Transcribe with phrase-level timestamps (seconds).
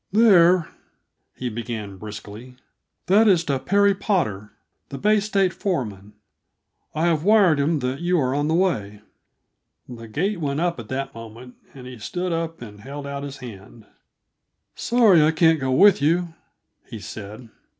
[0.11, 0.67] "There,"
[1.35, 2.55] he began briskly,
[3.05, 4.51] "that is to Perry Potter,
[4.89, 6.13] the Bay State foreman.
[6.95, 9.01] I have wired him that you are on the way."
[9.87, 13.37] The gate went up at that moment, and he stood up and held out his
[13.45, 13.85] hand.
[14.73, 16.33] "Sorry I can't go over with you,"
[16.89, 17.49] he said.